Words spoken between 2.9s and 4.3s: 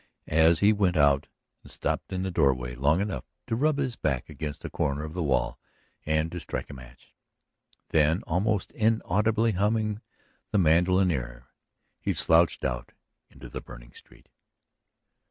enough to rub his back